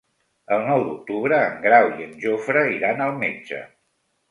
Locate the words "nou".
0.69-0.85